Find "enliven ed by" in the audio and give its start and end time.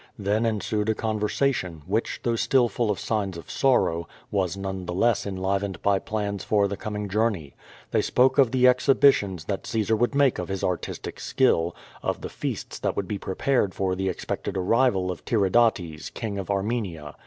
5.27-5.99